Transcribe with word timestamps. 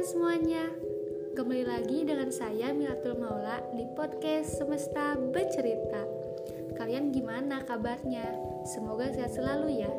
semuanya. 0.00 0.64
Kembali 1.36 1.60
lagi 1.68 2.08
dengan 2.08 2.32
saya 2.32 2.72
Milatul 2.72 3.20
Maula 3.20 3.60
di 3.76 3.84
podcast 3.92 4.56
Semesta 4.56 5.12
Bercerita. 5.20 6.08
Kalian 6.72 7.12
gimana 7.12 7.60
kabarnya? 7.68 8.24
Semoga 8.64 9.12
sehat 9.12 9.36
selalu 9.36 9.84
ya. 9.84 9.92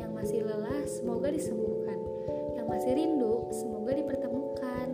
Yang 0.00 0.08
masih 0.16 0.40
lelah 0.48 0.88
semoga 0.88 1.28
disembuhkan. 1.28 2.00
Yang 2.56 2.66
masih 2.72 2.92
rindu 2.96 3.44
semoga 3.52 3.92
dipertemukan. 3.92 4.88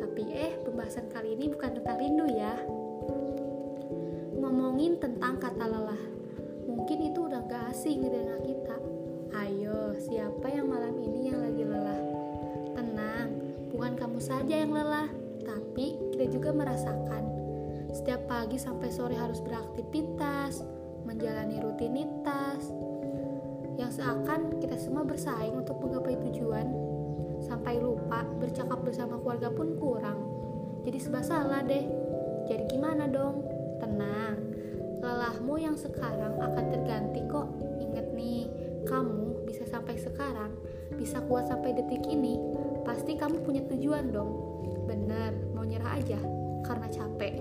Tapi 0.00 0.22
eh 0.32 0.56
pembahasan 0.64 1.12
kali 1.12 1.36
ini 1.36 1.52
bukan 1.52 1.76
tentang 1.76 2.00
rindu 2.00 2.32
ya. 2.32 2.64
Ngomongin 4.40 4.96
tentang 4.96 5.36
kata 5.36 5.68
lelah. 5.68 6.02
Mungkin 6.64 7.12
itu 7.12 7.28
udah 7.28 7.44
gak 7.44 7.76
asing 7.76 8.00
di 8.00 8.08
telinga 8.08 8.40
kita. 8.40 8.76
Ayo, 9.36 10.00
siapa 10.00 10.48
yang 10.48 10.72
malam 10.72 10.96
ini 10.96 11.28
yang 11.28 11.44
lagi 11.44 11.60
lelah? 11.60 11.89
Saja 14.20 14.60
yang 14.60 14.76
lelah, 14.76 15.08
tapi 15.40 15.96
kita 16.12 16.28
juga 16.28 16.52
merasakan. 16.52 17.24
Setiap 17.90 18.28
pagi 18.28 18.60
sampai 18.60 18.92
sore 18.92 19.16
harus 19.16 19.40
beraktivitas, 19.40 20.62
menjalani 21.08 21.58
rutinitas, 21.58 22.68
yang 23.80 23.88
seakan 23.88 24.60
kita 24.60 24.76
semua 24.76 25.08
bersaing 25.08 25.56
untuk 25.56 25.80
menggapai 25.80 26.20
tujuan, 26.28 26.68
sampai 27.40 27.80
lupa 27.80 28.22
bercakap 28.36 28.84
bersama 28.84 29.16
keluarga 29.24 29.48
pun 29.48 29.74
kurang. 29.80 30.20
Jadi 30.84 30.98
sebab 31.00 31.22
salah 31.24 31.64
deh. 31.64 31.88
Jadi 32.44 32.68
gimana 32.68 33.08
dong? 33.08 33.40
Tenang, 33.80 34.36
lelahmu 35.00 35.56
yang 35.56 35.76
sekarang 35.80 36.36
akan 36.36 36.64
terganti 36.68 37.24
kok. 37.24 37.48
Ingat 37.80 38.12
nih, 38.12 38.52
kamu 38.84 39.48
bisa 39.48 39.64
sampai 39.64 39.96
sekarang, 39.96 40.52
bisa 41.00 41.24
kuat 41.24 41.48
sampai 41.48 41.72
detik 41.72 42.04
ini, 42.04 42.36
pasti 42.82 43.16
kamu 43.16 43.42
punya 43.44 43.62
tujuan 43.68 44.12
dong. 44.12 44.30
Bener, 44.86 45.36
mau 45.54 45.62
nyerah 45.62 45.98
aja 46.00 46.18
karena 46.66 46.86
capek. 46.90 47.34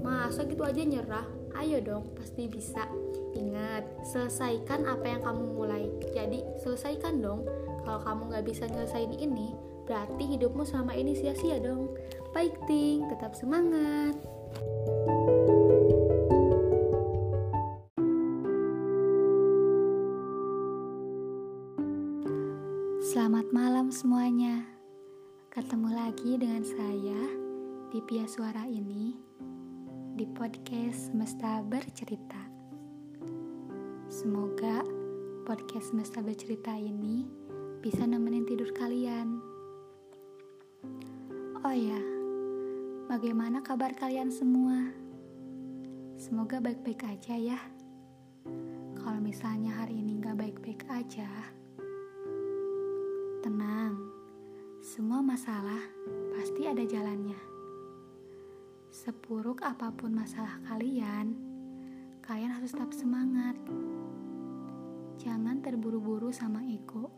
Masa 0.00 0.46
gitu 0.46 0.62
aja 0.64 0.80
nyerah? 0.82 1.26
Ayo 1.58 1.82
dong, 1.82 2.14
pasti 2.14 2.46
bisa. 2.46 2.86
Ingat, 3.34 3.84
selesaikan 4.06 4.86
apa 4.86 5.06
yang 5.10 5.22
kamu 5.26 5.42
mulai. 5.58 5.90
Jadi, 6.14 6.44
selesaikan 6.62 7.18
dong. 7.18 7.42
Kalau 7.82 8.00
kamu 8.04 8.22
nggak 8.30 8.46
bisa 8.46 8.64
nyelesain 8.70 9.10
ini, 9.16 9.56
berarti 9.88 10.38
hidupmu 10.38 10.62
selama 10.62 10.94
ini 10.94 11.18
sia-sia 11.18 11.58
dong. 11.58 11.96
Baik, 12.30 12.54
Ting, 12.68 13.08
tetap 13.10 13.34
semangat. 13.34 14.37
Selamat 23.08 23.48
malam 23.56 23.88
semuanya. 23.88 24.68
Ketemu 25.48 25.96
lagi 25.96 26.36
dengan 26.36 26.60
saya 26.60 27.22
di 27.88 28.04
Pia 28.04 28.28
Suara 28.28 28.68
ini 28.68 29.16
di 30.12 30.28
podcast 30.28 31.08
Semesta 31.08 31.64
Bercerita. 31.64 32.36
Semoga 34.12 34.84
podcast 35.48 35.96
Semesta 35.96 36.20
Bercerita 36.20 36.76
ini 36.76 37.24
bisa 37.80 38.04
nemenin 38.04 38.44
tidur 38.44 38.76
kalian. 38.76 39.40
Oh 41.64 41.72
ya, 41.72 42.02
bagaimana 43.08 43.64
kabar 43.64 43.96
kalian 43.96 44.28
semua? 44.28 44.84
Semoga 46.20 46.60
baik-baik 46.60 47.08
aja 47.08 47.40
ya. 47.40 47.60
Kalau 49.00 49.16
misalnya 49.24 49.80
hari 49.80 49.96
ini 49.96 50.20
gak 50.20 50.36
baik-baik 50.36 50.84
aja, 50.92 51.56
tenang 53.38 54.18
semua 54.78 55.18
masalah 55.20 55.84
pasti 56.32 56.64
ada 56.64 56.80
jalannya. 56.80 57.36
Sepuruk 58.88 59.60
apa 59.60 59.90
pun 59.90 60.14
masalah 60.14 60.62
kalian, 60.64 61.34
kalian 62.22 62.54
harus 62.54 62.72
tetap 62.72 62.94
semangat. 62.94 63.58
Jangan 65.18 65.60
terburu-buru 65.60 66.30
sama 66.30 66.62
ego. 66.62 67.10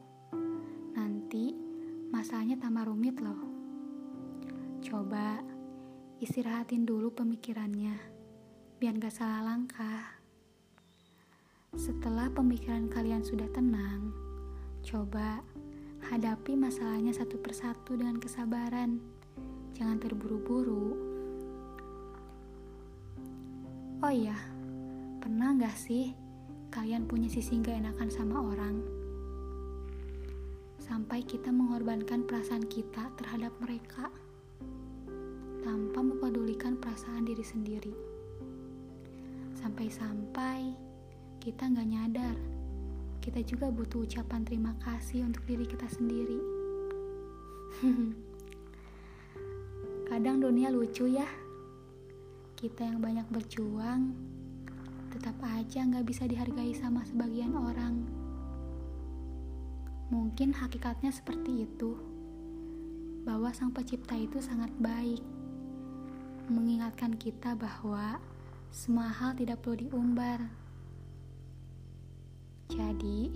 Nanti 0.97 1.53
masalahnya 2.09 2.57
tambah 2.59 2.89
rumit 2.89 3.21
loh. 3.21 3.39
Coba 4.81 5.45
istirahatin 6.19 6.89
dulu 6.89 7.13
pemikirannya, 7.13 7.95
biar 8.81 8.97
gak 8.97 9.15
salah 9.15 9.47
langkah. 9.47 10.17
Setelah 11.77 12.33
pemikiran 12.33 12.91
kalian 12.91 13.23
sudah 13.23 13.47
tenang, 13.53 14.11
coba 14.83 15.45
Hadapi 16.11 16.59
masalahnya 16.59 17.15
satu 17.15 17.39
persatu 17.39 17.95
dengan 17.95 18.19
kesabaran. 18.19 18.99
Jangan 19.79 19.95
terburu-buru. 20.03 20.99
Oh 24.03 24.11
iya, 24.11 24.35
pernah 25.23 25.55
gak 25.55 25.79
sih 25.79 26.11
kalian 26.75 27.07
punya 27.07 27.31
sisi 27.31 27.63
gak 27.63 27.79
enakan 27.79 28.11
sama 28.11 28.43
orang? 28.43 28.83
Sampai 30.83 31.23
kita 31.23 31.55
mengorbankan 31.55 32.27
perasaan 32.27 32.67
kita 32.67 33.15
terhadap 33.15 33.55
mereka 33.63 34.11
tanpa 35.63 36.03
mempedulikan 36.03 36.75
perasaan 36.75 37.23
diri 37.23 37.47
sendiri. 37.47 37.95
Sampai-sampai 39.63 40.75
kita 41.39 41.71
gak 41.71 41.87
nyadar 41.87 42.60
kita 43.21 43.45
juga 43.45 43.69
butuh 43.69 44.09
ucapan 44.09 44.41
terima 44.49 44.73
kasih 44.81 45.29
untuk 45.29 45.45
diri 45.45 45.69
kita 45.69 45.85
sendiri. 45.93 46.41
Kadang 50.09 50.41
dunia 50.41 50.73
lucu 50.73 51.05
ya. 51.05 51.29
Kita 52.57 52.85
yang 52.85 53.01
banyak 53.01 53.29
berjuang, 53.29 54.13
tetap 55.13 55.37
aja 55.45 55.85
nggak 55.85 56.05
bisa 56.05 56.25
dihargai 56.25 56.73
sama 56.77 57.05
sebagian 57.05 57.57
orang. 57.57 58.05
Mungkin 60.09 60.57
hakikatnya 60.57 61.13
seperti 61.13 61.69
itu, 61.69 61.97
bahwa 63.25 63.53
Sang 63.53 63.73
Pencipta 63.73 64.17
itu 64.17 64.41
sangat 64.41 64.73
baik, 64.81 65.21
mengingatkan 66.49 67.15
kita 67.15 67.55
bahwa 67.55 68.19
semua 68.73 69.13
hal 69.13 69.37
tidak 69.39 69.63
perlu 69.63 69.89
diumbar, 69.89 70.51
jadi, 72.71 73.35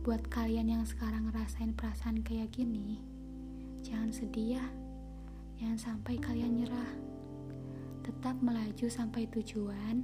buat 0.00 0.24
kalian 0.32 0.72
yang 0.72 0.84
sekarang 0.88 1.28
ngerasain 1.28 1.76
perasaan 1.76 2.24
kayak 2.24 2.48
gini, 2.48 2.96
jangan 3.84 4.08
sedih 4.08 4.56
ya. 4.56 4.66
Jangan 5.60 5.76
sampai 5.76 6.16
kalian 6.16 6.56
nyerah. 6.56 6.92
Tetap 8.00 8.40
melaju 8.40 8.88
sampai 8.88 9.28
tujuan 9.28 10.00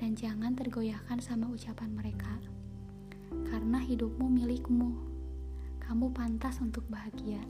dan 0.00 0.16
jangan 0.16 0.56
tergoyahkan 0.56 1.20
sama 1.20 1.52
ucapan 1.52 1.92
mereka. 1.92 2.32
Karena 3.52 3.76
hidupmu 3.84 4.24
milikmu. 4.32 4.96
Kamu 5.84 6.08
pantas 6.16 6.64
untuk 6.64 6.88
bahagia. 6.88 7.44